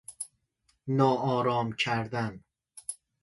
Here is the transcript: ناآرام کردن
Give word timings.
ناآرام 0.97 1.71
کردن 1.71 2.43